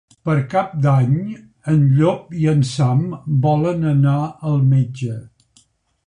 [0.27, 1.17] Per Cap d'Any
[1.73, 3.03] en Llop i en Sam
[3.43, 4.15] volen anar
[4.53, 5.19] al metge.